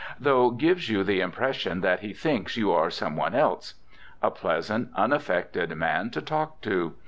Though 0.19 0.49
gives 0.49 0.89
you 0.89 1.03
the 1.03 1.21
impression 1.21 1.81
that 1.81 1.99
he 1.99 2.11
thinks 2.11 2.57
you 2.57 2.71
are 2.71 2.89
some 2.89 3.15
one 3.15 3.35
else. 3.35 3.75
A 4.23 4.31
pleasant, 4.31 4.89
unaffected 4.95 5.75
man 5.75 6.09
to 6.09 6.23
talk 6.23 6.59
to. 6.61 6.95